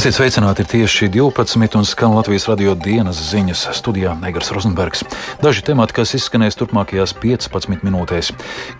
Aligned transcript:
Esiet 0.00 0.16
sveicināti, 0.16 0.62
ir 0.64 0.68
tieši 0.70 1.10
12 1.12 1.76
un 1.76 1.84
skan 1.84 2.14
Latvijas 2.16 2.46
radio 2.48 2.72
dienas 2.72 3.18
ziņas 3.20 3.66
studijā 3.76 4.14
Negras 4.16 4.48
Rozenbergs. 4.48 5.02
Daži 5.42 5.60
temati, 5.66 5.92
kas 5.98 6.14
izskanēs 6.16 6.56
turpmākajās 6.56 7.12
15 7.20 7.84
minūtēs. 7.84 8.30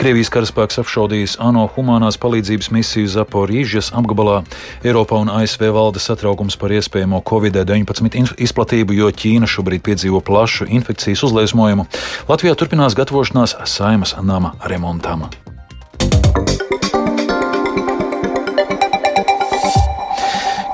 Krievijas 0.01 0.33
karaspēks 0.33 0.80
apšaudījis 0.80 1.35
ANO 1.45 1.67
humanās 1.75 2.17
palīdzības 2.22 2.71
misiju 2.72 3.11
Zaporīžas 3.12 3.93
apgabalā. 4.01 4.38
Eiropā 4.80 5.20
un 5.20 5.29
ASV 5.34 5.69
valda 5.77 6.01
satraukums 6.01 6.56
par 6.56 6.73
iespējamo 6.73 7.21
Covid-19 7.29 8.41
izplatību, 8.41 8.96
jo 9.02 9.12
Ķīna 9.12 9.45
šobrīd 9.45 9.84
piedzīvo 9.91 10.25
plašu 10.25 10.71
infekcijas 10.73 11.27
uzliesmojumu. 11.29 11.84
Latvijā 12.32 12.57
turpinās 12.57 12.96
gatavošanās 12.96 13.59
saimas 13.68 14.16
nama 14.25 14.57
remontam. 14.64 15.29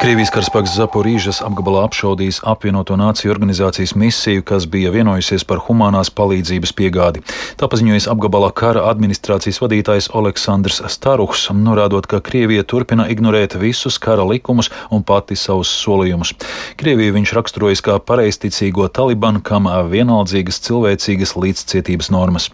Krievijas 0.06 0.30
karaspēks 0.30 0.76
Zaporīžas 0.78 1.40
apgabalā 1.42 1.80
apšaudījis 1.88 2.36
apvienoto 2.46 2.94
nāciju 2.94 3.32
organizācijas 3.32 3.96
misiju, 3.98 4.44
kas 4.46 4.62
bija 4.70 4.92
vienojusies 4.94 5.42
par 5.42 5.58
humanās 5.66 6.12
palīdzības 6.14 6.72
piegādi. 6.78 7.24
Tā 7.58 7.66
paziņojas 7.66 8.06
apgabalā 8.12 8.52
kara 8.54 8.84
administrācijas 8.86 9.58
vadītājs 9.58 10.06
Aleksandrs 10.14 10.78
Staruhs, 10.94 11.48
norādot, 11.50 12.06
ka 12.06 12.20
Krievija 12.22 12.62
turpina 12.62 13.08
ignorēt 13.10 13.56
visus 13.58 13.98
kara 13.98 14.22
likumus 14.22 14.70
un 14.94 15.02
pati 15.02 15.34
savus 15.34 15.72
solījumus. 15.74 16.36
Krieviju 16.78 17.16
viņš 17.18 17.34
raksturojas 17.40 17.82
kā 17.82 17.98
pareizticīgo 17.98 18.86
Talibanu, 18.86 19.42
kam 19.42 19.66
vienaldzīgas 19.90 20.62
cilvēcīgas 20.68 21.34
līdzcietības 21.34 22.12
normas. 22.14 22.46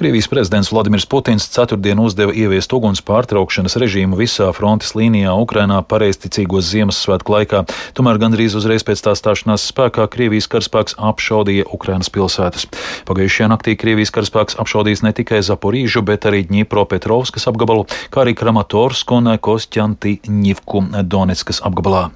Krievijas 0.00 0.30
prezidents 0.32 0.72
Vladimirs 0.72 1.04
Putins 1.04 1.52
ceturtdien 1.52 2.00
uzdeva 2.00 2.32
ieviest 2.32 2.72
uguns 2.72 3.04
pārtraukšanas 3.04 3.76
režīmu 3.84 4.16
visā 4.24 4.48
frontes 4.56 4.96
līnijā 4.96 5.36
Ukrainā 5.44 5.84
pareizticīgos 5.84 6.72
ziemas 6.72 6.93
Ziemassvētku 6.94 7.34
laikā. 7.34 7.62
Tomēr 7.96 8.20
gandrīz 8.22 8.54
uzreiz 8.58 8.84
pēc 8.86 9.02
tā 9.04 9.14
stāšanās 9.18 9.66
spēkā 9.70 10.06
Krievijas 10.12 10.48
karaspēks 10.52 10.98
apšaudīja 11.10 11.68
Ukrainas 11.74 12.10
pilsētas. 12.14 12.68
Pagājušajā 13.08 13.50
naktī 13.52 13.76
Krievijas 13.80 14.14
karaspēks 14.14 14.58
apšaudījis 14.62 15.04
ne 15.06 15.14
tikai 15.16 15.42
Zaporīžu, 15.44 16.04
bet 16.06 16.28
arī 16.30 16.44
Ņipropetrovskas 16.50 17.48
apgabalu, 17.50 17.88
kā 18.14 18.24
arī 18.24 18.36
Kramatorsku 18.38 19.20
un 19.20 19.34
Kostjantīņivku 19.38 20.86
Donetskas 21.02 21.64
apgabalā. 21.64 22.10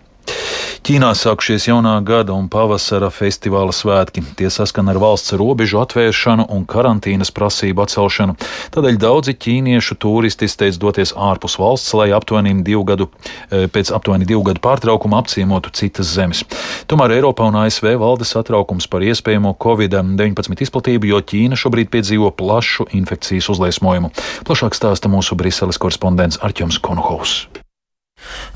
Ķīnā 0.88 1.10
sākušies 1.12 1.66
jaunā 1.66 1.98
gada 2.00 2.32
un 2.32 2.46
pavasara 2.48 3.10
festivāla 3.12 3.74
svētki. 3.76 4.22
Tie 4.38 4.48
saskan 4.48 4.88
ar 4.88 4.96
valsts 5.02 5.34
robežu 5.36 5.82
atvēršanu 5.82 6.46
un 6.54 6.62
karantīnas 6.64 7.28
prasību 7.36 7.82
atcelšanu. 7.84 8.36
Tādēļ 8.72 8.96
daudzi 9.02 9.34
ķīniešu 9.36 9.98
turisti 10.00 10.48
steidz 10.48 10.80
doties 10.80 11.12
ārpus 11.12 11.58
valsts, 11.60 11.92
lai 11.98 12.08
aptuveni 12.16 12.54
divu 12.64 12.86
gadu, 12.88 13.10
eh, 13.50 13.66
pēc 13.68 13.92
aptuveni 13.92 14.24
divu 14.24 14.46
gadu 14.48 14.64
pārtraukuma 14.64 15.20
apciemotu 15.20 15.74
citas 15.76 16.08
zemes. 16.14 16.44
Tomēr 16.88 17.18
Eiropā 17.18 17.50
un 17.52 17.60
ASV 17.66 17.92
valda 18.00 18.24
satraukums 18.24 18.88
par 18.88 19.04
iespējamo 19.04 19.58
Covid-19 19.60 20.64
izplatību, 20.64 21.12
jo 21.12 21.20
Ķīna 21.20 21.52
šobrīd 21.52 21.92
piedzīvo 21.92 22.32
plašu 22.32 22.88
infekcijas 22.96 23.52
uzliesmojumu. 23.52 24.14
Plašāk 24.48 24.72
stāsta 24.72 25.12
mūsu 25.12 25.36
Briseles 25.36 25.76
korespondents 25.76 26.40
Arķems 26.40 26.80
Konohovs. 26.80 27.48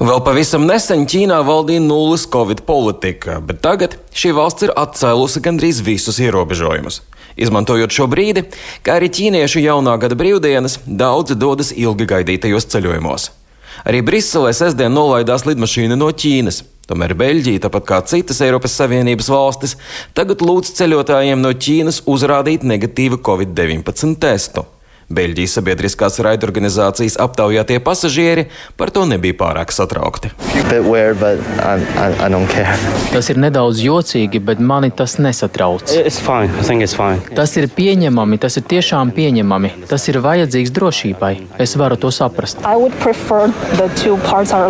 Vēl 0.03 0.21
pavisam 0.27 0.65
nesen 0.67 1.05
Ķīnā 1.09 1.39
valdīja 1.47 1.83
nulles 1.85 2.25
covid 2.31 2.65
politika, 2.67 3.39
bet 3.41 3.61
tagad 3.65 3.97
šī 4.17 4.33
valsts 4.37 4.67
ir 4.67 4.73
atcēlusi 4.77 5.43
gandrīz 5.45 5.83
visus 5.87 6.19
ierobežojumus. 6.23 7.01
Izmantojot 7.41 7.95
šo 7.95 8.09
brīdi, 8.13 8.45
kā 8.85 8.99
arī 8.99 9.09
ķīniešu 9.13 9.63
jaunā 9.65 9.95
gada 10.01 10.19
brīvdienas, 10.19 10.81
daudzi 10.87 11.39
dodas 11.39 11.73
ilgi 11.73 12.09
gaidītajos 12.11 12.69
ceļojumos. 12.75 13.31
Arī 13.89 14.03
Briselē 14.05 14.53
sestdien 14.55 14.93
nolaidās 14.93 15.47
lidmašīna 15.49 15.97
no 15.97 16.11
Ķīnas. 16.13 16.61
Tomēr 16.91 17.15
Beļģija, 17.17 17.63
tāpat 17.65 17.87
kā 17.89 18.01
citas 18.11 18.43
Eiropas 18.45 18.75
Savienības 18.77 19.31
valstis, 19.33 19.77
tagad 20.19 20.43
lūdz 20.45 20.75
ceļotājiem 20.77 21.41
no 21.41 21.55
Ķīnas 21.55 22.03
uzrādīt 22.11 22.67
negatīvu 22.69 23.23
covid-19 23.25 24.19
testu. 24.21 24.67
Beļģijas 25.13 25.59
sabiedriskās 25.59 26.19
raidorganizācijas 26.25 27.19
aptaujātie 27.21 27.79
pasažieri 27.85 28.47
par 28.81 28.93
to 28.95 29.05
nebija 29.09 29.37
pārāk 29.39 29.75
satraukti. 29.75 30.33
Weird, 30.73 31.21
I, 31.23 31.77
I, 32.01 32.11
I 32.17 32.29
tas 33.13 33.29
ir 33.29 33.41
nedaudz 33.41 33.83
jocīgi, 33.85 34.41
bet 34.41 34.61
mani 34.61 34.91
tas 34.91 35.19
nesatrauc. 35.21 35.93
Tas 37.37 37.57
ir 37.61 37.69
pieņemami, 37.77 38.39
tas 38.41 38.57
ir 38.57 38.65
tiešām 38.73 39.13
pieņemami. 39.17 39.73
Tas 39.91 40.09
ir 40.09 40.21
vajadzīgs 40.25 40.73
drošībai. 40.75 41.33
Es 41.63 41.77
varu 41.77 41.99
to 42.01 42.13
saprast. 42.15 42.63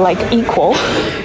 Like 0.02 0.26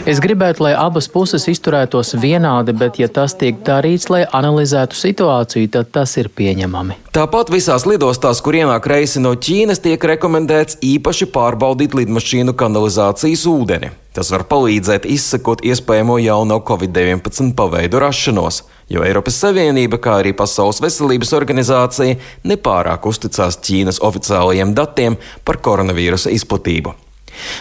es 0.06 0.22
gribētu, 0.24 0.64
lai 0.68 0.74
abas 0.78 1.10
puses 1.12 1.48
izturētos 1.50 2.14
vienādi, 2.22 2.76
bet, 2.78 3.00
ja 3.02 3.10
tas 3.12 3.36
tiek 3.40 3.60
darīts, 3.66 4.10
lai 4.14 4.24
analizētu 4.26 4.98
situāciju, 4.98 5.72
tad 5.74 5.92
tas 5.96 6.16
ir 6.22 6.30
pieņemami. 6.30 7.02
Tāpat 7.18 7.50
visās 7.50 7.88
lidostās, 7.90 8.44
kur 8.46 8.54
ienāk 8.60 8.86
reisi 9.08 9.22
no 9.24 9.30
Ķīnas, 9.40 9.80
tiek 9.80 10.04
rekomendēts 10.04 10.82
īpaši 10.84 11.30
pārbaudīt 11.32 11.94
lidmašīnu 11.96 12.52
kanalizācijas 12.60 13.46
ūdeni. 13.48 13.94
Tas 14.12 14.34
var 14.34 14.44
palīdzēt 14.50 15.08
izsekot 15.08 15.64
iespējamo 15.64 16.18
jauno 16.20 16.58
Covid-19 16.68 17.54
paveidu 17.56 18.04
rašanos, 18.04 18.66
jo 18.92 19.08
Eiropas 19.08 19.40
Savienība, 19.40 20.02
kā 20.04 20.20
arī 20.20 20.36
Pasaules 20.36 20.84
veselības 20.84 21.32
organizācija, 21.40 22.20
nepārāk 22.44 23.08
uzticās 23.08 23.62
Ķīnas 23.64 24.04
oficiālajiem 24.04 24.76
datiem 24.76 25.16
par 25.48 25.64
koronavīrusa 25.64 26.36
izplatību. 26.36 26.98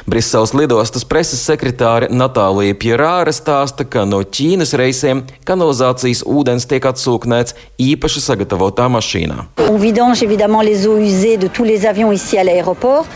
Briseles 0.06 0.54
lidostas 0.56 1.06
preses 1.08 1.42
sekretāre 1.46 2.10
Natālija 2.12 2.76
Pierāra 2.78 3.34
stāsta, 3.34 3.86
ka 3.88 4.04
no 4.08 4.22
Ķīnas 4.22 4.74
reisiem 4.78 5.24
kanalizācijas 5.48 6.24
ūdens 6.26 6.68
tiek 6.70 6.84
atsūknēts 6.86 7.56
īpaši 7.82 8.22
sagatavotā 8.24 8.88
mašīnā. 8.92 9.48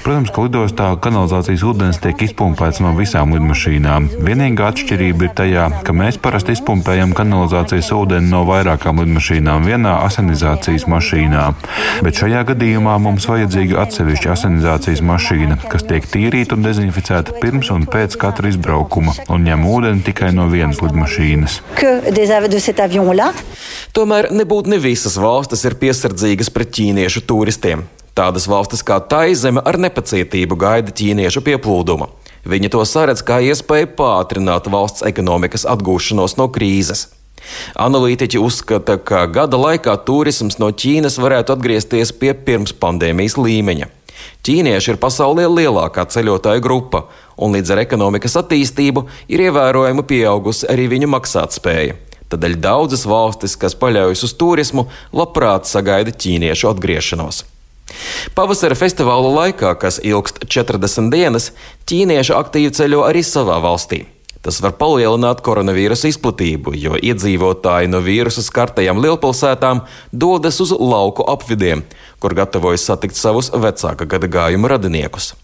Protams, 0.05 0.33
ka 0.35 0.45
lidostā 0.45 0.89
kanalizācijas 1.03 1.63
ūdens 1.71 2.01
tiek 2.03 2.25
izpumpēts 2.27 2.83
no 2.83 2.93
visām 2.99 3.35
lidmašīnām. 3.37 4.09
Vienīgā 4.27 4.71
atšķirība 4.73 5.29
ir 5.29 5.35
tajā, 5.39 5.67
ka 5.87 5.95
mēs 5.97 6.19
parasti 6.23 6.57
izpumpējam 6.57 7.15
kanalizācijas 7.17 7.93
ūdeni 7.95 8.33
no 8.33 8.43
vairākām 8.49 9.03
lidmašīnām 9.05 9.69
vienā 9.69 9.95
asinizācijas 10.09 10.89
mašīnā. 10.91 11.47
Bet 12.05 12.19
šajā 12.21 12.43
gadījumā 12.51 12.97
mums 13.03 13.29
vajadzīga 13.31 13.79
atsevišķa 13.85 14.35
asinizācijas 14.35 15.05
mašīna, 15.07 15.61
kas 15.71 15.87
tiek 15.87 16.07
tīrīta 16.11 16.50
tīrīta 16.51 16.59
un 16.59 16.65
dezinficēta 16.67 17.39
pirms 17.41 17.71
un 17.71 17.87
pēc 17.87 18.17
katra 18.19 18.49
izbraukuma 18.51 19.13
un 19.31 19.45
ņem 19.47 19.67
ūdeni 19.67 20.03
tikai 20.03 20.33
no 20.35 20.49
vienas 20.51 20.81
lidmašīnas. 20.83 21.61
Tomēr 23.95 24.31
nebūtu 24.33 24.71
ne 24.71 24.79
visas 24.79 25.17
valstis 25.17 25.65
ir 25.65 25.79
piesardzīgas 25.79 26.51
pret 26.51 26.73
ķīniešu 26.75 27.23
turistiem. 27.27 27.87
Tādas 28.15 28.49
valstis 28.51 28.83
kā 28.83 28.99
Taizeme 29.01 29.63
ar 29.65 29.79
nepacietību 29.79 30.57
gaida 30.59 30.91
ķīniešu 30.91 31.43
pieplūdumu. 31.47 32.11
Viņi 32.45 32.73
to 32.73 32.83
saredz 32.85 33.23
kā 33.23 33.39
iespēju 33.45 33.95
pātrināt 33.95 34.67
valsts 34.67 35.05
ekonomikas 35.07 35.67
atgūšanos 35.69 36.39
no 36.41 36.49
krīzes. 36.51 37.09
Analītiķi 37.81 38.41
uzskata, 38.41 38.99
ka 38.99 39.25
gada 39.31 39.57
laikā 39.57 39.95
turisms 40.05 40.59
no 40.61 40.69
Ķīnas 40.73 41.17
varētu 41.23 41.55
atgriezties 41.55 42.13
pie 42.13 42.35
pirms 42.35 42.75
pandēmijas 42.77 43.39
līmeņa. 43.41 43.89
Ķīnieši 44.47 44.95
ir 44.95 45.01
pasaulē 45.01 45.47
lielākā 45.51 46.07
ceļotāju 46.11 46.65
grupa, 46.65 47.05
un 47.37 47.57
līdz 47.57 47.75
ar 47.75 47.83
ekonomikas 47.85 48.39
attīstību 48.41 49.07
ir 49.33 49.47
ievērojami 49.49 50.05
pieaugusi 50.09 50.69
arī 50.73 50.89
viņu 50.95 51.11
maksātspēja. 51.13 51.99
Tādēļ 52.31 52.61
daudzas 52.63 53.07
valstis, 53.11 53.57
kas 53.59 53.75
paļaujas 53.79 54.23
uz 54.29 54.37
turismu, 54.39 54.87
labprāt 55.13 55.67
sagaida 55.67 56.15
ķīniešu 56.15 56.71
atgriešanos. 56.71 57.43
Pavasara 58.37 58.77
festivāla 58.79 59.33
laikā, 59.35 59.75
kas 59.83 59.99
ilgst 60.07 60.45
40 60.47 61.11
dienas, 61.11 61.51
ķīnieši 61.91 62.37
aktīvi 62.39 62.73
ceļo 62.79 63.03
arī 63.09 63.25
savā 63.27 63.59
valstī. 63.65 64.05
Tas 64.41 64.63
var 64.65 64.73
palielināt 64.81 65.43
koronavīrusa 65.45 66.09
izplatību, 66.09 66.73
jo 66.81 66.97
iedzīvotāji 66.97 67.91
no 67.93 68.01
vīrusa 68.01 68.41
skartajām 68.47 69.03
lielpilsētām 69.05 69.83
dodas 70.13 70.63
uz 70.65 70.73
lauku 70.73 71.27
apvidiem, 71.29 71.85
kur 72.23 72.33
gatavojas 72.39 72.87
satikt 72.89 73.21
savus 73.21 73.53
vecāka 73.53 74.09
gada 74.09 74.31
gājuma 74.33 74.73
radiniekus. 74.73 75.35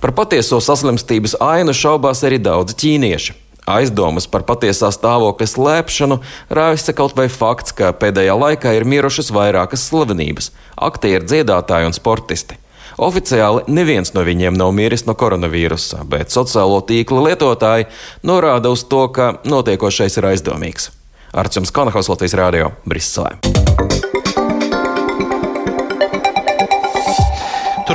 Par 0.00 0.12
patieso 0.16 0.60
saslimstības 0.60 1.36
ainu 1.40 1.76
šaubās 1.76 2.24
arī 2.24 2.40
daudzi 2.40 2.76
ķīnieši. 2.80 3.36
Aizdomas 3.64 4.26
par 4.28 4.42
patiesā 4.44 4.90
stāvokļa 4.92 5.46
slēpšanu 5.48 6.18
raisa 6.52 6.92
kaut 6.96 7.16
vai 7.16 7.30
fakts, 7.32 7.72
ka 7.76 7.94
pēdējā 7.96 8.34
laikā 8.36 8.74
ir 8.76 8.84
mirušas 8.88 9.32
vairākas 9.32 9.86
slavenības- 9.88 10.50
aktieri, 10.88 11.24
dziedātāji 11.24 11.88
un 11.88 11.96
sportisti. 11.96 12.58
Oficiāli 12.98 13.64
neviens 13.74 14.14
no 14.14 14.22
viņiem 14.26 14.54
nav 14.58 14.70
miris 14.76 15.06
no 15.08 15.16
koronavīrusa, 15.18 16.04
bet 16.06 16.34
sociālo 16.34 16.78
tīklu 16.86 17.24
lietotāji 17.26 17.88
norāda 18.22 18.70
uz 18.74 18.86
to, 18.86 19.06
ka 19.10 19.34
notiekošais 19.44 20.20
ir 20.20 20.30
aizdomīgs. 20.34 20.92
Arčuns 21.34 21.74
Kanahaus 21.74 22.12
Latvijas 22.12 22.38
Rādio 22.38 22.70
Briselē. 22.86 23.34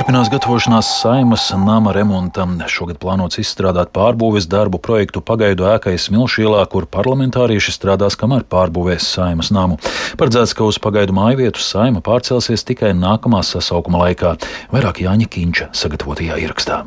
Turpinās 0.00 0.30
gatavošanās 0.32 0.88
saimas 1.02 1.42
nama 1.60 1.92
remontam. 1.92 2.54
Šogad 2.72 2.96
plānots 3.02 3.36
izstrādāt 3.42 3.90
pārbūves 3.92 4.46
darbu 4.48 4.78
projektu 4.80 5.20
pagaidu 5.20 5.66
ēkai 5.68 5.92
Smilšielā, 6.00 6.62
kur 6.72 6.86
parlamentārieši 6.88 7.74
strādās, 7.76 8.16
kamēr 8.16 8.46
pārbūvēs 8.48 9.04
saimas 9.18 9.52
namu. 9.52 9.76
Paredzēts, 10.16 10.54
ka 10.56 10.64
uz 10.64 10.80
pagaidu 10.80 11.12
māju 11.18 11.42
vietu 11.42 11.60
saima 11.60 12.00
pārcelsies 12.00 12.64
tikai 12.70 12.94
nākamā 12.96 13.42
sasaukuma 13.44 14.00
laikā. 14.06 14.32
Vairāk 14.72 15.02
Jāņa 15.04 15.28
Kīņša 15.36 15.68
sagatavotajā 15.82 16.40
ierakstā. 16.46 16.80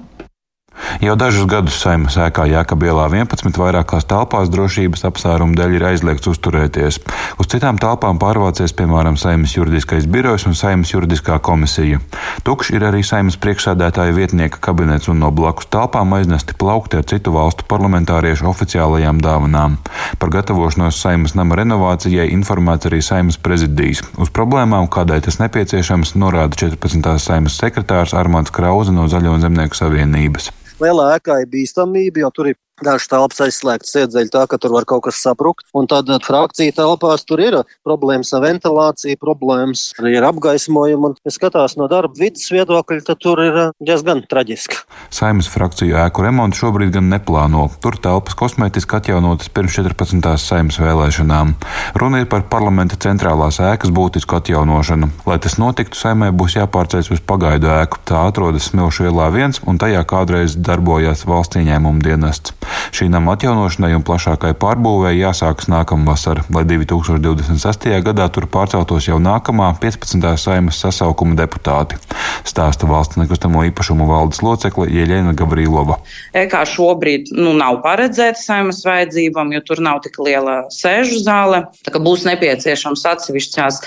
Jau 1.02 1.14
dažus 1.20 1.46
gadus 1.50 1.76
saimnes 1.82 2.16
ēkā 2.22 2.46
Jēkabielā 2.48 3.06
11 3.12 3.58
vairākās 3.60 4.06
telpās 4.10 4.50
drošības 4.54 5.06
apsvērumu 5.10 5.56
dēļ 5.58 5.76
ir 5.78 5.86
aizliegts 5.90 6.30
uzturēties. 6.32 7.00
Uz 7.42 7.50
citām 7.52 7.80
telpām 7.82 8.20
pārvācies 8.22 8.76
piemēram 8.78 9.18
saimnes 9.20 9.56
juridiskais 9.56 10.08
birojs 10.10 10.48
un 10.50 10.58
saimnes 10.58 10.94
juridiskā 10.94 11.40
komisija. 11.44 12.00
Tukšs 12.48 12.74
ir 12.78 12.86
arī 12.88 13.04
saimnes 13.06 13.40
priekšsēdētāja 13.42 14.16
vietnieka 14.16 14.62
kabinets 14.64 15.12
un 15.12 15.22
no 15.24 15.32
blakus 15.36 15.70
telpām 15.74 16.16
aiznesti 16.18 16.58
plaukti 16.58 17.02
ar 17.02 17.06
citu 17.10 17.36
valstu 17.36 17.68
parlamentāriešu 17.70 18.50
oficiālajām 18.54 19.22
dāvanām. 19.24 19.78
Par 20.22 20.34
gatavošanos 20.34 21.04
saimnes 21.04 21.38
nama 21.38 21.60
renovācijai 21.62 22.30
informēts 22.34 22.90
arī 22.90 23.04
saimnes 23.04 23.38
prezidijs. 23.38 24.06
Uz 24.18 24.34
problēmām, 24.34 24.90
kādai 24.94 25.22
tas 25.26 25.42
nepieciešams, 25.44 26.16
norāda 26.16 26.58
14. 26.66 27.14
saimnes 27.20 27.62
sekretārs 27.62 28.18
Armāns 28.18 28.54
Krauze 28.54 28.96
no 28.96 29.10
Zaļo 29.12 29.40
zemnieku 29.44 29.78
savienības. 29.80 30.54
Lielā 30.84 31.14
ēkā 31.18 31.40
ir 31.44 31.50
bīstamība, 31.52 32.26
jo 32.26 32.32
tur 32.36 32.52
ir 32.52 32.58
Dažas 32.82 33.06
telpas 33.06 33.38
aizslēgtas 33.46 33.94
iedzeļ 34.02 34.30
tā, 34.34 34.48
ka 34.50 34.58
tur 34.58 34.74
var 34.74 34.88
kaut 34.90 35.04
kas 35.06 35.20
sabrukt. 35.22 35.68
Un 35.78 35.86
tad 35.86 36.08
eh, 36.10 36.18
frakcija 36.24 36.74
telpās 36.74 37.22
tur 37.30 37.44
ir 37.44 37.60
problēmas 37.86 38.34
ar 38.34 38.42
ventilāciju, 38.48 39.20
problēmas 39.22 39.92
arī 40.02 40.16
ar 40.18 40.32
apgaismojumu. 40.32 41.12
Un, 41.12 41.14
ja 41.22 41.34
skatās 41.36 41.78
no 41.78 41.86
darba 41.92 42.18
vidas 42.18 42.50
viedokļa, 42.50 43.04
tad 43.06 43.22
tur 43.22 43.44
ir 43.46 43.60
eh, 43.62 43.70
diezgan 43.78 44.24
traģiski. 44.26 44.80
Saimnes 45.14 45.52
frakciju 45.54 46.00
ēku 46.02 46.26
remontu 46.26 46.64
šobrīd 46.64 46.96
gan 46.96 47.12
neplāno. 47.14 47.68
Tur 47.84 48.00
telpas 48.02 48.34
kosmētiski 48.42 48.98
atjaunotas 48.98 49.54
pirms 49.54 49.78
14. 49.78 50.34
saimnes 50.42 50.82
vēlēšanām. 50.82 51.54
Runa 52.02 52.24
ir 52.24 52.28
par 52.34 52.48
parlamenta 52.50 52.98
centrālās 52.98 53.62
ēkas 53.62 53.94
būtisku 53.94 54.40
atjaunošanu. 54.42 55.12
Lai 55.30 55.38
tas 55.46 55.60
notiktu, 55.62 56.00
saimē 56.02 56.34
būs 56.34 56.58
jāpārceļas 56.58 57.14
uz 57.14 57.22
pagaidu 57.22 57.70
ēku. 57.78 58.02
Tā 58.10 58.26
atrodas 58.32 58.72
Smilšu 58.74 59.12
ielā 59.12 59.30
viens, 59.36 59.62
un 59.70 59.78
tajā 59.78 60.02
kādreiz 60.10 60.58
darbojās 60.58 61.28
valsts 61.30 61.62
ieņēmuma 61.62 62.02
dienests. 62.02 62.58
Šī 62.94 63.10
nama 63.12 63.36
atjaunošanai 63.38 63.94
un 63.98 64.06
plašākai 64.06 64.54
pārbūvēi 64.62 65.22
jāsākas 65.22 65.70
nākamvasar, 65.72 66.44
lai 66.54 66.64
2026. 66.70 67.90
gadā 68.06 68.28
tur 68.34 68.48
pārceltos 68.52 69.08
jau 69.10 69.20
nākamā 69.24 69.72
15. 69.82 70.30
saimas 70.42 70.80
sasaukuma 70.84 71.38
deputāti. 71.40 72.00
Stāsta 72.48 72.90
valsts 72.90 73.20
nekustamo 73.22 73.66
īpašumu 73.70 74.08
valdes 74.10 74.44
locekle 74.46 74.88
Ieļena 74.92 75.36
Gavrīlova. 75.38 76.00
E 76.36 76.46
kā 76.52 76.64
šobrīd 76.70 77.34
nu, 77.38 77.54
nav 77.58 77.82
paredzēta 77.86 78.40
saimas 78.40 78.84
vajadzībām, 78.88 79.54
jo 79.58 79.64
tur 79.68 79.84
nav 79.84 80.04
tik 80.06 80.20
liela 80.24 80.64
sēžu 80.74 81.22
zāle, 81.24 81.66
būs 82.04 82.28
nepieciešams 82.30 83.08
atsevišķās 83.14 83.84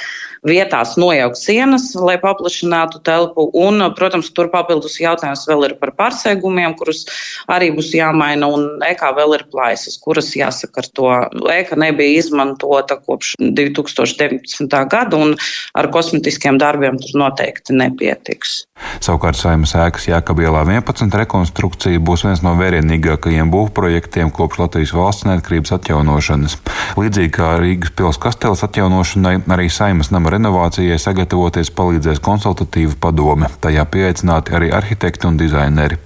vietās 0.46 0.94
nojaukt 1.00 1.38
sienas, 1.40 1.90
lai 1.98 2.16
paplašinātu 2.22 3.00
telpu. 3.06 3.48
Un, 3.56 3.82
protams, 3.98 4.30
tur 4.34 4.50
papildus 4.52 4.98
jautājums 5.00 5.46
vēl 5.48 5.68
ir 5.70 5.76
par 5.80 5.92
pārsēgumiem, 5.98 6.76
kurus 6.78 7.04
arī 7.50 7.72
būs 7.74 7.92
jāmaina. 7.96 8.48
Un 8.52 8.65
EKA 8.86 9.12
vēl 9.16 9.36
ir 9.38 9.44
plaisas, 9.52 9.98
kuras 10.02 10.32
jāsaka 10.36 10.82
ar 10.82 10.90
to. 10.98 11.08
EKA 11.56 11.78
nebija 11.80 12.20
izmantota 12.20 12.98
kopš 13.00 13.34
2019. 13.40 14.80
gada, 14.90 15.16
un 15.16 15.36
ar 15.76 15.90
kosmetiskiem 15.92 16.60
darbiem 16.60 16.98
tur 17.02 17.20
noteikti 17.24 17.76
nepietiks. 17.76 18.62
Savukārt 19.00 19.38
Saimas 19.38 19.72
ēkas 19.78 20.08
Jēkabielā 20.10 20.64
11 20.68 21.14
rekonstrukcija 21.22 22.00
būs 22.04 22.26
viens 22.26 22.42
no 22.44 22.52
vērienīgākajiem 22.58 23.52
būvprojektiem 23.52 24.32
kopš 24.36 24.60
Latvijas 24.62 24.94
valsts 24.96 25.28
neatkarības 25.28 25.76
atjaunošanas. 25.78 26.58
Līdzīgi 26.96 27.28
kā 27.36 27.50
Rīgas 27.60 27.90
pils 27.92 28.16
kasteles 28.16 28.62
atjaunošanai, 28.64 29.34
arī 29.52 29.66
Saimas 29.68 30.08
nama 30.14 30.30
renovācijai 30.32 30.96
sagatavoties 30.96 31.68
palīdzēs 31.76 32.22
konsultatīva 32.24 32.94
padome. 33.02 33.50
Tajā 33.60 33.82
pieaicināti 33.92 34.54
arī 34.56 34.70
arhitekti 34.72 35.28
un 35.28 35.36
dizaineri. 35.36 35.98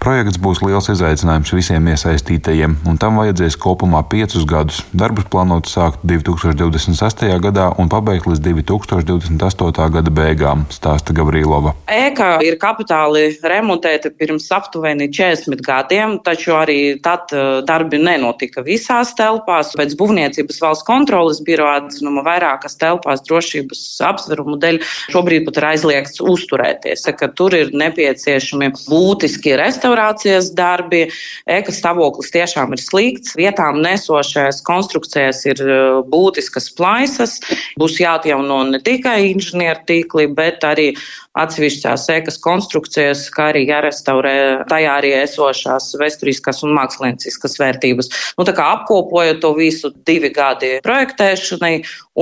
Projekts 0.00 0.40
būs 0.40 0.62
liels 0.64 0.88
izaicinājums 0.88 1.52
visiem 1.52 1.90
iesaistītajiem, 1.92 2.78
un 2.88 2.96
tam 2.96 3.20
vajadzēs 3.20 3.58
kopumā 3.60 4.00
piecus 4.08 4.46
gadus. 4.48 4.78
Darbus 4.96 5.26
plānot 5.28 5.68
sākt 5.68 6.06
2026. 6.08 7.26
gadā 7.44 7.68
un 7.76 7.92
pabeigt 7.92 8.30
līdz 8.30 8.40
2028. 8.46 9.90
gada 9.98 10.14
beigām, 10.16 10.64
stāsta 10.72 11.12
Gavrīlova. 11.12 11.74
Ēka 11.92 12.30
ir 12.48 12.56
kapitāli 12.56 13.34
remontēta 13.44 14.14
pirms 14.16 14.48
aptuveni 14.56 15.10
40 15.12 15.60
gadiem, 15.68 16.16
taču 16.24 16.56
arī 16.56 16.80
tad 17.04 17.36
uh, 17.36 17.60
darbi 17.68 18.00
nenotika 18.00 18.64
visās 18.64 19.12
telpās. 19.18 19.76
Pēc 19.76 19.92
būvniecības 20.00 20.37
valsts 20.62 20.86
kontrolas 20.86 21.40
biroja 21.44 21.82
atzinuma 21.82 22.24
vairākas 22.26 22.78
telpās 22.80 23.22
drošības 23.26 23.82
apsvērumu 24.08 24.58
dēļ 24.62 24.80
šobrīd 25.12 25.46
pat 25.48 25.60
ir 25.60 25.68
aizliegts 25.72 26.22
uzturēties. 26.22 27.06
Ka 27.18 27.30
tur 27.38 27.56
ir 27.56 27.72
nepieciešami 27.76 28.70
būtiski 28.86 29.56
restaurācijas 29.58 30.52
darbi. 30.56 31.06
Eka 31.48 31.74
stāvoklis 31.74 32.32
tiešām 32.34 32.74
ir 32.76 32.82
slikts. 32.82 33.36
Vietām 33.38 33.80
nesošajās 33.84 34.60
konstrukcijās 34.66 35.44
ir 35.48 35.62
e, 35.62 35.78
būtiskas 36.10 36.70
plaisas. 36.78 37.38
Būs 37.80 37.98
jāatjauno 38.02 38.62
ne 38.72 38.82
tikai 38.84 39.32
inženieru 39.32 39.84
tīkli, 39.88 40.28
bet 40.36 40.66
arī 40.66 40.92
atsevišķās 41.38 42.06
ēkas 42.16 42.38
konstrukcijas, 42.42 43.26
kā 43.34 43.50
arī 43.52 43.64
jārestaurē 43.68 44.34
tajā 44.70 44.94
arī 45.00 45.12
esošās 45.20 45.92
vēsturiskās 46.00 46.64
un 46.66 46.74
mākslinieciskas 46.76 47.58
vērtības. 47.60 48.10
Nu, 48.38 48.46
tā 48.48 48.54
kā 48.56 48.66
apkopojot 48.78 49.40
to 49.44 49.52
visu 49.58 49.92
divi 50.08 50.27
gadi 50.34 50.78
projektēšanai 50.84 51.72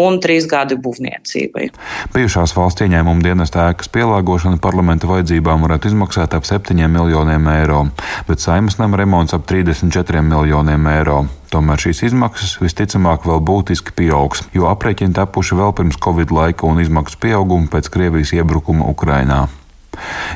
un 0.03 0.21
trīs 0.23 0.49
gadi 0.51 0.79
būvniecībai. 0.81 1.71
Bijušās 2.15 2.55
valsts 2.57 2.85
ieņēmuma 2.87 3.25
dienesta 3.25 3.69
ēkas 3.71 3.91
pielāgošana 3.95 4.61
parlamenta 4.63 5.09
vajadzībām 5.11 5.65
varētu 5.67 5.93
izmaksāt 5.93 6.37
ap 6.37 6.49
7 6.49 6.77
miljoniem 6.93 7.49
eiro, 7.55 7.87
bet 8.29 8.45
saimas 8.45 8.79
nama 8.81 9.01
remonts 9.01 9.37
ap 9.37 9.47
34 9.49 10.25
miljoniem 10.27 10.89
eiro. 10.93 11.25
Tomēr 11.53 11.79
šīs 11.81 12.03
izmaksas 12.09 12.57
visticamāk 12.61 13.29
vēl 13.29 13.39
būtiski 13.47 13.95
pieaugs, 13.97 14.43
jo 14.57 14.67
aprēķini 14.71 15.15
tapuši 15.17 15.59
vēl 15.61 15.77
pirms 15.79 16.01
Covid 16.03 16.35
laika 16.35 16.67
un 16.67 16.83
izmaksu 16.83 17.21
pieauguma 17.23 17.71
pēc 17.73 17.93
Krievijas 17.95 18.35
iebrukuma 18.37 18.91
Ukrainā. 18.91 19.47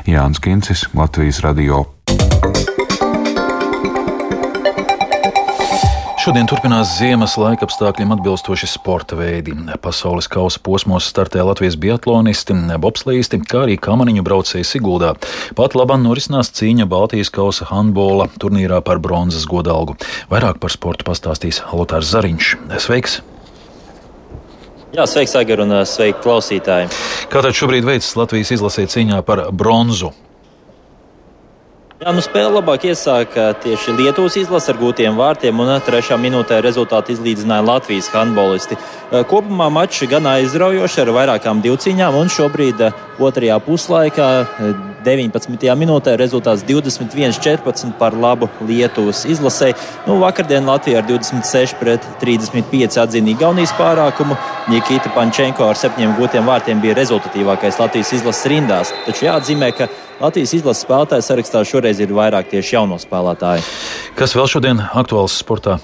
Jānis 0.07 0.41
Kincis, 0.41 0.87
Latvijas 0.97 1.43
Radio. 1.45 1.85
Šodien 6.21 6.45
turpinās 6.45 6.99
ziemas 6.99 7.33
laika 7.41 7.65
apstākļiem 7.65 8.11
atbilstoši 8.13 8.67
sporta 8.69 9.17
veidi. 9.17 9.55
Pasaules 9.81 10.27
kausa 10.29 10.59
posmos 10.61 11.07
startē 11.09 11.41
Latvijas 11.41 11.73
biatlonisti, 11.81 12.53
bobslīsti, 12.83 13.39
kā 13.49 13.63
arī 13.63 13.79
kamaniņu 13.81 14.21
braucēji 14.27 14.67
Siguldā. 14.69 15.15
Pat 15.57 15.73
labam 15.73 16.05
norisinās 16.05 16.53
cīņa 16.53 16.85
Baltijas 16.91 17.33
kausa 17.33 17.65
handbola 17.71 18.29
turnīrā 18.37 18.83
par 18.85 19.01
bronzas 19.01 19.49
godalgu. 19.49 19.97
Vairāk 20.29 20.61
par 20.61 20.69
sportu 20.69 21.09
pastāstīs 21.09 21.63
Lotārs 21.73 22.13
Zariņš. 22.13 22.53
Sveiks! 22.85 23.17
Jā, 24.93 25.09
sveiks, 25.09 25.33
Agar, 25.41 25.65
un 25.65 25.79
sveiki 25.89 26.21
klausītāji! 26.21 26.91
Kā 27.33 27.41
tad 27.41 27.57
šobrīd 27.57 27.87
veicas 27.87 28.13
Latvijas 28.19 28.53
izlasē 28.59 28.85
cīņā 28.93 29.25
par 29.25 29.47
bronzu? 29.49 30.13
Jā, 32.01 32.09
nu 32.17 32.21
spēle 32.25 32.49
labāk 32.55 32.87
iesāka 32.89 33.51
tieši 33.61 33.93
Lietuvas 33.93 34.33
izlase 34.39 34.71
ar 34.71 34.77
gūtiem 34.79 35.19
vārtiem, 35.19 35.59
un 35.61 35.69
trešā 35.85 36.15
minūtē 36.17 36.57
rezultātu 36.65 37.13
izlīdzināja 37.13 37.61
Latvijas 37.61 38.07
handbolisti. 38.09 38.73
Kopumā 39.29 39.67
mačs 39.69 40.01
gan 40.09 40.25
aizraujošs 40.31 40.97
ar 41.03 41.11
vairākām 41.13 41.61
divcīņām, 41.61 42.17
un 42.17 42.33
šobrīd 42.33 42.81
otrajā 43.21 43.59
puslaikā, 43.61 44.29
19. 45.05 45.69
minūtē, 45.77 46.15
rezultāts 46.17 46.65
21-14 46.65 47.93
par 48.01 48.17
labu 48.17 48.49
Lietuvas 48.65 49.21
izlasē. 49.29 49.75
Nu, 50.07 50.17
vakardien 50.25 50.65
Latvija 50.65 51.03
ar 51.03 51.05
26 51.05 51.77
pret 51.77 52.09
35 52.23 52.97
atzīmīja 53.05 53.43
Gaunijas 53.45 53.77
pārākumu. 53.77 54.41
Nikita 54.71 55.09
Pančenko 55.11 55.65
ar 55.67 55.75
septiņiem 55.75 56.13
gūtiem 56.15 56.45
vārtiem 56.47 56.79
bija 56.79 56.93
rezultatīvākais 56.95 57.75
Latvijas 57.81 58.13
izlases 58.15 58.47
rindās. 58.47 58.93
Taču 59.03 59.25
jāatzīmē, 59.25 59.67
ka 59.75 59.89
Latvijas 60.21 60.53
izlases 60.55 60.85
spēlētāju 60.85 61.25
sarakstā 61.27 61.63
šoreiz 61.67 61.99
ir 61.99 62.13
vairāk 62.15 62.47
tieši 62.53 62.77
jauno 62.77 62.95
spēlētāju. 63.01 63.65
Kas 64.15 64.35
vēl 64.37 64.47
šodien 64.47 64.79
aktuāls 64.87 65.35
sportā? 65.43 65.81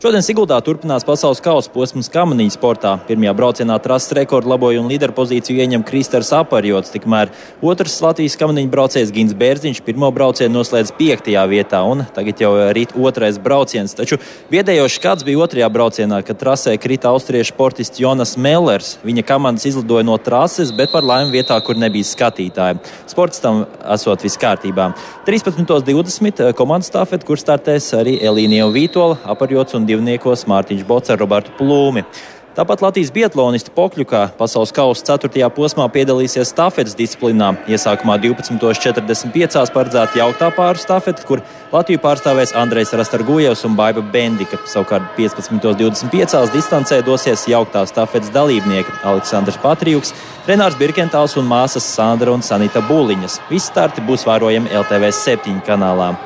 Šodien 0.00 0.22
Siguldā 0.24 0.56
turpinās 0.64 1.04
pasaules 1.04 1.42
kausa 1.44 1.68
posms 1.74 2.06
kamaniņu 2.08 2.54
sportā. 2.54 2.94
Pirmajā 3.04 3.34
braucienā 3.36 3.74
trases 3.84 4.14
rekordu 4.16 4.48
laboja 4.48 4.80
un 4.80 4.86
līderpozīciju 4.88 5.60
ieņem 5.60 5.82
Kristers 5.84 6.30
Aparjots, 6.32 6.88
tikmēr 6.94 7.28
otrs 7.60 7.98
Latvijas 8.00 8.38
kamaniņu 8.40 8.72
braucējs 8.72 9.12
Gins 9.12 9.34
Bērziņš 9.36 9.82
pirmo 9.84 10.08
braucienu 10.16 10.54
noslēdz 10.54 10.94
piektajā 10.96 11.42
vietā, 11.50 11.82
un 11.84 12.06
tagad 12.16 12.40
jau 12.40 12.52
rīt 12.72 12.94
otrais 12.96 13.36
brauciens. 13.44 13.92
Taču 13.98 14.16
biedējošs 14.48 14.96
skats 15.02 15.26
bija 15.28 15.42
otrajā 15.44 15.68
braucienā, 15.68 16.22
kad 16.24 16.40
trasē 16.40 16.78
krita 16.80 17.12
austriešu 17.12 17.52
sportists 17.52 18.00
Jonas 18.00 18.38
Mellers. 18.40 18.94
Viņa 19.04 19.26
komandas 19.28 19.68
izlidoja 19.68 20.08
no 20.08 20.16
trases, 20.16 20.72
bet 20.72 20.96
par 20.96 21.04
laimi 21.04 21.36
vietā, 21.36 21.60
kur 21.60 21.76
nebija 21.76 22.08
skatītāji. 22.08 22.80
Sports 23.12 23.44
tam 23.44 23.66
esot 23.84 24.24
viss 24.24 24.40
kārtībā. 24.40 24.94
13.20 25.28 26.56
komandas 26.56 26.88
stāfet, 26.88 27.28
kur 27.28 27.36
startēs 27.36 27.92
arī 28.00 28.16
Elīnija 28.24 28.72
Vītola, 28.72 29.20
Aparjots 29.36 29.76
un 29.76 29.89
divniekos 29.90 30.46
Mārtiņš 30.50 30.86
Bots 30.86 31.12
ar 31.12 31.20
Robertu 31.20 31.52
Plūmi. 31.58 32.06
Tāpat 32.50 32.80
Latvijas 32.82 33.12
biatlonisti 33.14 33.70
Pokļukā 33.70 34.24
pasaules 34.34 34.72
kausa 34.74 35.04
4. 35.12 35.46
posmā 35.54 35.84
piedalīsies 35.94 36.50
stafetes 36.50 36.96
disciplinā. 36.98 37.52
Iesākumā 37.70 38.16
12.45. 38.24 39.70
paredzēta 39.70 40.18
jauktā 40.18 40.48
pāru 40.56 40.82
stafete, 40.82 41.22
kur 41.28 41.44
Latviju 41.70 42.02
pārstāvēs 42.02 42.56
Andrejs 42.58 42.90
Rastargujevs 42.98 43.62
un 43.68 43.78
Baiba 43.78 44.02
Bendika. 44.02 44.58
Savukārt 44.66 45.14
15.25. 45.14 46.42
distancē 46.50 47.00
dosies 47.06 47.46
jauktā 47.46 47.86
stafetes 47.86 48.34
dalībnieki 48.34 48.98
Aleksandrs 49.06 49.62
Patrijuks, 49.62 50.10
Renārs 50.50 50.76
Birkentāls 50.76 51.38
un 51.38 51.46
māsas 51.46 51.86
Sandra 51.86 52.34
un 52.34 52.42
Sanita 52.42 52.82
Būliņas. 52.90 53.40
Visi 53.48 53.70
starti 53.70 54.02
būs 54.02 54.26
vērojami 54.26 54.74
LTV 54.82 55.14
7 55.22 55.62
kanālā. 55.70 56.16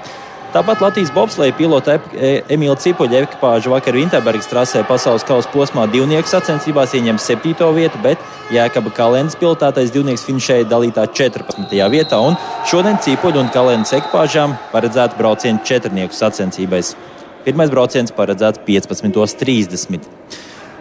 Tāpat 0.54 0.78
Latvijas 0.78 1.10
bobsleja 1.10 1.50
pilota 1.58 1.96
e, 2.14 2.28
Emīla 2.54 2.76
Cipuļa 2.78 3.24
ekipāža 3.24 3.72
vakar 3.72 3.96
Vinterbergas 3.98 4.46
trasē 4.46 4.84
pasaules 4.86 5.24
kausa 5.26 5.50
posmā 5.50 5.88
divnieku 5.90 6.30
sacensībās 6.30 6.94
ieņem 6.94 7.18
7. 7.18 7.66
vietu, 7.74 7.98
bet 8.04 8.22
Jēkaba 8.54 8.92
Kalēnas 8.94 9.34
pilotātais 9.40 9.90
divnieks 9.90 10.22
finišēja 10.28 10.68
dalītā 10.70 11.08
14. 11.10 11.74
vietā, 11.90 12.22
un 12.22 12.38
šodien 12.70 13.02
Cipuļa 13.02 13.42
un 13.42 13.50
Kalēnas 13.50 13.96
ekipāžām 13.98 14.54
paredzēta 14.70 15.18
brauciena 15.18 15.58
četrnieku 15.66 16.14
sacensībās. 16.14 16.94
Pirmais 17.42 17.74
brauciens 17.74 18.14
paredzēts 18.14 18.62
15.30. 18.62 20.06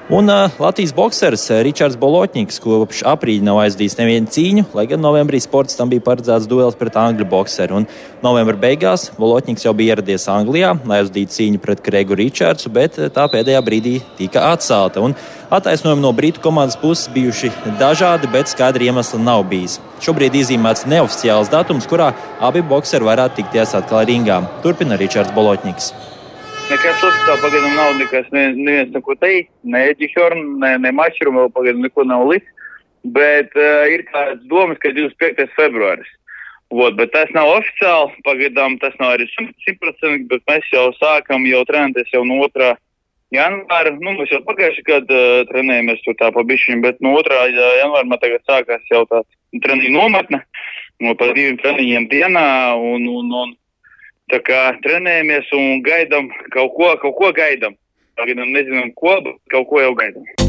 Un 0.09 0.27
uh, 0.27 0.51
Latvijas 0.59 0.91
boxeris 0.91 1.45
Ričards 1.63 1.95
Bolotņiks 1.95 2.57
kopš 2.59 3.05
aprīļa 3.07 3.45
nav 3.47 3.61
aizdījis 3.61 3.95
nevienu 3.95 4.27
cīņu, 4.35 4.65
lai 4.75 4.83
gan 4.91 4.99
novembrī 4.99 5.39
sports 5.39 5.79
tam 5.79 5.87
bija 5.93 6.03
paredzēts 6.03 6.49
duels 6.51 6.75
pret 6.75 6.97
angļu 6.99 7.23
boxeru. 7.31 7.77
Un 7.79 7.87
novembra 8.25 8.59
beigās 8.65 9.07
Bolotņiks 9.15 9.63
jau 9.63 9.71
bija 9.79 9.95
ieradies 9.95 10.27
Anglijā, 10.27 10.73
lai 10.91 10.99
aizdītu 11.05 11.37
cīņu 11.37 11.63
pret 11.63 11.85
Gregu 11.87 12.19
Ričardsu, 12.19 12.73
bet 12.75 12.99
tā 13.15 13.29
pēdējā 13.31 13.63
brīdī 13.63 13.95
tika 14.19 14.49
atcelta. 14.51 14.99
Un 14.99 15.15
attaisnojumi 15.47 16.03
no 16.03 16.11
Britu 16.11 16.43
komandas 16.43 16.75
puses 16.83 17.07
bijuši 17.15 17.53
dažādi, 17.79 18.27
bet 18.33 18.51
skaidri 18.51 18.91
iemesli 18.91 19.23
nav 19.23 19.47
bijis. 19.47 19.79
Šobrīd 20.03 20.35
iezīmēts 20.35 20.83
neoficiāls 20.83 21.53
datums, 21.53 21.87
kurā 21.87 22.11
abi 22.43 22.59
boxeri 22.59 23.07
varētu 23.07 23.39
tikties 23.39 23.79
atkal 23.79 24.03
ringā. 24.09 24.43
Turpina 24.67 24.99
Ričards 24.99 25.31
Bolotņiks. 25.31 25.93
Nekas 26.73 27.03
oficiāli 27.05 27.41
pagaidām 27.43 27.73
nav 27.77 27.91
nekas, 27.99 28.29
ne, 28.33 28.43
neviens 28.57 28.93
neko 28.95 29.13
teikt, 29.21 29.51
ne 29.69 29.83
Eģihorn, 29.91 30.39
ne, 30.63 30.71
ne 30.81 30.91
Mašrumu 30.97 31.43
vēl 31.43 31.51
pagaidām 31.53 31.83
neko 31.85 32.05
nav 32.09 32.23
liks, 32.31 32.49
bet 33.13 33.53
uh, 33.59 33.83
ir 33.93 34.01
kāds 34.07 34.41
domas, 34.49 34.79
ka 34.81 34.89
25. 34.95 35.45
februāris. 35.53 36.09
Vot, 36.73 36.97
bet 36.97 37.13
tas 37.13 37.29
nav 37.37 37.51
oficiāli, 37.59 38.17
pagaidām 38.25 38.79
tas 38.81 38.97
nav 38.97 39.19
arī 39.19 39.29
100%, 39.35 40.25
bet 40.31 40.41
mēs 40.49 40.65
jau 40.73 40.87
sākam 40.97 41.45
jau 41.45 41.61
trenēties 41.69 42.09
jau 42.15 42.25
no 42.25 42.41
2. 42.57 42.73
janvāra. 43.37 43.93
Nu, 43.99 44.17
mēs 44.17 44.33
jau 44.33 44.41
pagājuši 44.49 44.89
gadu 44.89 45.19
uh, 45.19 45.45
trenējamies 45.53 46.01
tur 46.07 46.17
tā 46.17 46.33
pa 46.33 46.41
bišķiņu, 46.41 46.81
bet 46.87 47.03
no 47.05 47.13
2. 47.21 47.43
janvāra 47.83 48.09
man 48.09 48.23
tagad 48.23 48.41
sākās 48.49 48.89
jau 48.89 49.05
tā 49.13 49.21
treniņu 49.61 49.93
nometne, 49.93 50.41
no 51.05 51.13
pa 51.21 51.29
diviem 51.37 51.61
treniņiem 51.61 52.09
dienā, 52.17 52.47
un, 52.81 53.11
un, 53.13 53.35
un 53.43 53.59
Tā 54.31 54.39
kā 54.47 54.59
trenējamies 54.85 55.51
un 55.57 55.83
gaidām 55.83 56.29
kaut 56.55 56.75
ko, 56.77 56.93
kaut 57.01 57.17
ko 57.19 57.33
gaidām. 57.35 57.75
Pagaidām 58.19 58.53
nezinām, 58.53 58.93
ko, 58.95 59.17
bet 59.25 59.39
kaut 59.51 59.67
ko 59.71 59.81
jau 59.83 59.93
gaidām. 59.97 60.42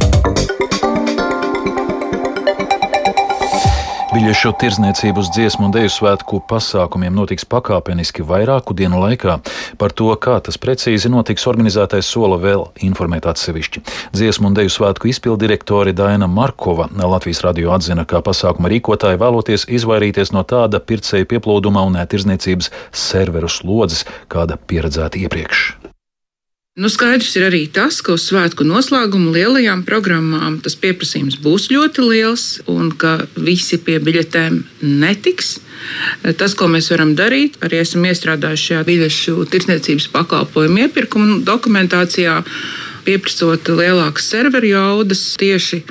Biļešu 4.15 4.53
tirzniecību 4.63 5.25
uz 5.25 5.29
dziesmu 5.35 5.65
un 5.67 5.73
dēļu 5.75 5.91
svētku 5.91 6.39
pasākumiem 6.47 7.17
notiks 7.17 7.43
pakāpeniski 7.51 8.23
vairāku 8.23 8.77
dienu 8.79 9.01
laikā. 9.03 9.41
Par 9.81 9.91
to, 9.91 10.13
kā 10.23 10.37
tas 10.39 10.55
precīzi 10.63 11.11
notiks, 11.11 11.49
organizētais 11.51 12.07
sola 12.15 12.39
vēl 12.39 12.63
informēt 12.87 13.27
atsevišķi. 13.33 13.83
Dziesmu 14.15 14.53
un 14.53 14.55
dēļu 14.55 14.71
svētku 14.71 15.11
izpildu 15.11 15.41
direktori 15.43 15.97
Daina 15.99 16.29
Markova 16.31 16.87
Latvijas 16.95 17.43
radio 17.43 17.73
atzina, 17.75 18.05
ka 18.07 18.23
pasākuma 18.23 18.71
rīkotāji 18.71 19.19
vēloties 19.25 19.67
izvairīties 19.81 20.31
no 20.37 20.45
tāda 20.47 20.79
pircēju 20.79 21.27
pieplūduma 21.35 21.83
un 21.83 21.99
tirzniecības 21.99 22.71
serveru 22.95 23.51
slodzes, 23.51 24.07
kāda 24.31 24.61
pieredzēta 24.63 25.19
iepriekš. 25.27 25.67
Nu, 26.75 26.89
skaidrs 26.91 27.37
ir 27.39 27.45
arī 27.47 27.59
tas, 27.71 28.01
ka 28.03 28.17
uz 28.17 28.25
svētku 28.27 28.65
noslēgumu 28.67 29.31
lielajām 29.31 29.85
programmām 29.87 30.57
tas 30.59 30.75
pieprasījums 30.83 31.37
būs 31.45 31.69
ļoti 31.71 32.03
liels 32.03 32.47
un 32.67 32.89
ka 32.99 33.13
visi 33.37 33.79
pie 33.79 34.01
biļetēm 34.03 34.57
netiks. 34.83 35.53
Tas, 36.41 36.57
ko 36.59 36.67
mēs 36.73 36.91
varam 36.91 37.13
darīt, 37.15 37.61
arī 37.63 37.79
esam 37.85 38.09
iestrādājuši 38.11 38.67
šajā 38.73 38.81
biļešu 38.89 39.47
tirdzniecības 39.53 40.09
pakalpojumu 40.17 40.83
iepirkuma 40.89 41.37
dokumentācijā, 41.47 42.41
pieprasot 43.07 43.71
lielākas 43.71 44.27
serveru 44.35 44.75
jaudas 44.75 45.23
tieši 45.39 45.85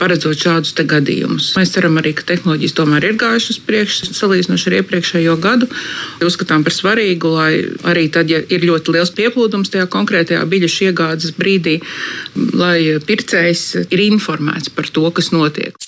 paredzot 0.00 0.36
šādus 0.38 0.74
gadījumus. 0.76 1.52
Mēs 1.56 1.72
ceram 1.74 1.96
arī, 2.00 2.12
ka 2.16 2.26
tehnoloģijas 2.28 2.76
tomēr 2.76 3.06
ir 3.08 3.18
gājušas 3.20 3.54
uz 3.54 3.60
priekšu, 3.66 4.10
salīdzinoši 4.18 4.68
ar 4.68 4.78
iepriekšējo 4.80 5.36
gadu. 5.42 5.68
Uzskatām 6.24 6.66
par 6.66 6.76
svarīgu, 6.76 7.32
lai 7.32 7.52
arī 7.88 8.08
tad, 8.12 8.30
ja 8.32 8.42
ir 8.42 8.66
ļoti 8.68 8.96
liels 8.96 9.14
pieplūdums 9.16 9.72
tajā 9.72 9.88
konkrētajā 9.92 10.44
biļešu 10.52 10.88
iegādes 10.90 11.34
brīdī, 11.38 11.78
lai 12.36 12.78
pircējs 13.06 13.66
ir 13.88 14.06
informēts 14.10 14.72
par 14.76 14.92
to, 14.92 15.08
kas 15.14 15.32
notiek. 15.34 15.78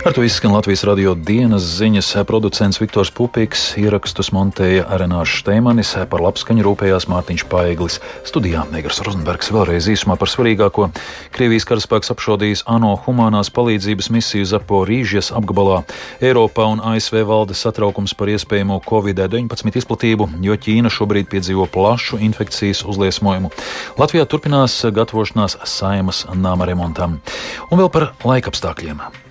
Ar 0.00 0.12
to 0.12 0.22
izskan 0.22 0.54
Latvijas 0.56 0.80
radio 0.88 1.12
dienas 1.14 1.62
ziņas. 1.76 2.14
Producents 2.24 2.78
Viktors 2.80 3.10
Pupiks, 3.12 3.74
ierakstus 3.76 4.30
montēja 4.32 4.86
Renāšu 4.96 5.42
Šteimanis, 5.42 5.90
par 6.08 6.22
labskaņu 6.24 6.64
rūpējās 6.64 7.04
Mārtiņš 7.12 7.44
Paeglis. 7.52 7.98
Studijā 8.24 8.62
Negras 8.72 9.02
Rozenbergs 9.04 9.52
vēlreiz 9.52 9.90
īsumā 9.92 10.16
par 10.16 10.32
svarīgāko. 10.32 10.88
Krievijas 11.36 11.68
karaspēks 11.68 12.14
apšaudījis 12.16 12.64
ANO 12.72 12.94
humanās 13.04 13.52
palīdzības 13.52 14.08
misiju 14.16 14.48
Zaporīžas 14.48 15.34
apgabalā. 15.36 15.82
Eiropā 16.24 16.70
un 16.72 16.80
ASV 16.80 17.20
valda 17.28 17.52
satraukums 17.52 18.16
par 18.16 18.32
iespējamo 18.32 18.80
Covid-19 18.88 19.82
izplatību, 19.84 20.32
jo 20.40 20.56
Ķīna 20.56 20.88
šobrīd 20.96 21.28
piedzīvo 21.28 21.68
plašu 21.68 22.24
infekcijas 22.24 22.86
uzliesmojumu. 22.88 23.52
Latvijā 24.00 24.24
turpinās 24.24 24.80
gatavošanās 24.80 25.60
saimas 25.68 26.24
nama 26.32 26.72
remontam. 26.72 27.20
Un 27.68 27.84
vēl 27.84 27.92
par 27.92 28.14
laikapstākļiem. 28.24 29.28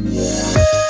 Yeah. 0.00 0.81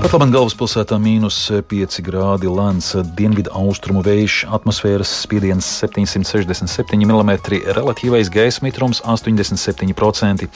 Pat 0.00 0.14
labi 0.16 0.32
galvaspilsētā 0.32 0.96
mīnus 0.96 1.36
5 1.68 1.98
grādi 2.00 2.48
lēns 2.48 2.86
dienvidu 3.18 3.50
austrumu 3.52 4.00
vējš, 4.00 4.46
atmosfēras 4.56 5.10
spiediens 5.26 5.66
767 5.82 7.04
mm, 7.04 7.34
relatīvais 7.76 8.30
gaisa 8.32 8.64
mitrums 8.64 9.02
87%. 9.04 10.48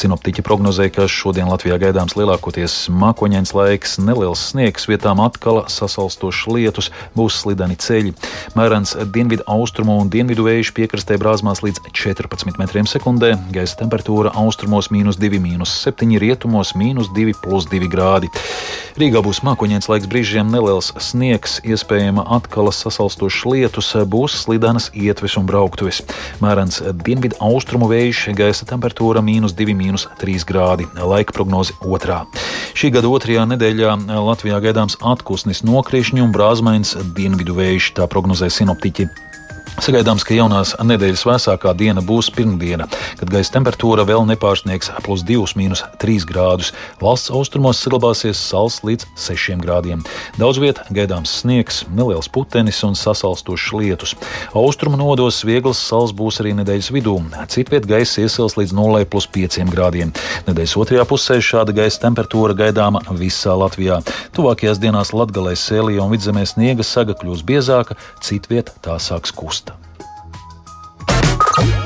Sinoptiķi 0.00 0.44
prognozē, 0.46 0.88
ka 0.94 1.04
šodien 1.12 1.50
Latvijā 1.52 1.76
gaidāms 1.82 2.16
lielākoties 2.16 2.78
mākoņains 2.88 3.52
laiks, 3.58 3.98
neliels 4.00 4.46
sniegs, 4.54 4.88
vietām 4.88 5.20
atkal 5.20 5.66
sasalstošs 5.68 6.48
lietus, 6.56 6.88
būs 7.12 7.42
slideni 7.44 7.76
ceļi. 7.76 8.16
Mērens 8.56 8.96
dienvidu 9.12 9.44
austrumu 9.44 10.00
un 10.00 10.08
dienvidu 10.08 10.48
vējš 10.48 10.72
piekrastē 10.80 11.20
brāzmās 11.20 11.60
līdz 11.66 11.84
14 11.92 12.56
metriem 12.56 12.88
sekundē, 12.88 13.34
gaisa 13.52 13.76
temperatūra 13.84 14.32
austrumos 14.40 14.88
mīnus 14.88 15.20
2, 15.20 15.44
mīnus 15.44 15.76
7, 15.84 16.16
rietumos 16.24 16.72
mīnus 16.80 17.12
2, 17.12 17.36
plus 17.44 17.68
2 17.76 17.92
grādi. 17.92 18.32
Rīgā 18.96 19.20
būs 19.20 19.42
mākoņains 19.44 19.90
laiks, 19.90 20.06
brīžiem 20.08 20.48
neliels 20.48 20.86
sniegs, 21.04 21.58
iespējama 21.68 22.22
atkal 22.32 22.70
sasalstošs 22.72 23.42
lietus, 23.44 23.90
būs 24.08 24.38
slidenas 24.46 24.86
ietves 24.96 25.36
un 25.36 25.44
brauktuves. 25.44 25.98
Mērens 26.40 26.80
dienvidu 27.04 27.36
austrumu 27.44 27.90
vējš, 27.92 28.22
gaisa 28.38 28.64
temperatūra 28.64 29.20
mīnus 29.20 29.52
2,3 29.58 30.48
grādi, 30.48 30.88
laika 30.96 31.36
prognoze 31.36 31.76
otrā. 31.84 32.22
Šī 32.72 32.94
gada 32.96 33.12
otrajā 33.12 33.44
nedēļā 33.52 33.98
Latvijā 34.30 34.64
gaidāms 34.64 34.96
atpūsnis 35.04 35.60
nokrišņu 35.68 36.24
un 36.24 36.32
brāzmains 36.32 36.96
dienvidu 37.12 37.60
vējš, 37.60 37.92
tā 38.00 38.08
prognozē 38.08 38.48
sinoptiķi. 38.48 39.10
Sagaidāms, 39.76 40.24
ka 40.24 40.32
jaunās 40.32 40.72
nedēļas 40.80 41.22
vēsākā 41.28 41.74
diena 41.76 42.00
būs 42.04 42.30
pirmdiena, 42.32 42.86
kad 43.20 43.28
gaisa 43.28 43.52
temperatūra 43.58 44.06
vēl 44.08 44.24
nepārsniegs 44.30 44.88
plus 45.04 45.20
2,3 45.28 46.24
grādus. 46.26 46.70
Valsts 47.02 47.28
austrumos 47.34 47.82
saglabāsies 47.84 48.40
sals 48.40 48.80
līdz 48.86 49.04
6 49.20 49.60
grādiem. 49.60 50.00
Daudz 50.40 50.62
vietā 50.62 50.86
gaidāms 50.96 51.34
sniegs, 51.42 51.82
neliels 51.92 52.30
putenis 52.32 52.80
un 52.88 52.96
sasalstošs 52.96 53.74
lietus. 53.76 54.14
Austrumu 54.56 54.96
nodos 54.96 55.42
viegls 55.44 55.82
sals 55.84 56.14
būs 56.16 56.40
arī 56.40 56.54
nedēļas 56.62 56.90
vidū. 56.96 57.18
Citviet 57.52 57.84
gaisa 57.90 58.24
iesils 58.24 58.56
līdz 58.56 58.72
0,5 58.76 59.68
grādiem. 59.74 60.14
Nedēļas 60.48 60.76
otrajā 60.80 61.04
pusē 61.10 61.38
šāda 61.44 61.76
gaisa 61.76 62.00
temperatūra 62.06 62.56
gaidāma 62.56 63.04
visā 63.12 63.52
Latvijā. 63.52 64.00
Tuvākajās 64.36 64.80
dienās 64.80 65.12
Latgalē, 65.12 65.52
Sēlijā 65.52 66.00
un 66.00 66.16
Vidzemē 66.16 66.48
sniega 66.48 66.86
saga 66.86 67.16
kļūs 67.18 67.44
biezāka, 67.44 68.00
citviet 68.24 68.72
tā 68.80 68.96
sāks 69.02 69.36
kust. 69.36 69.65
Yeah. 71.58 71.85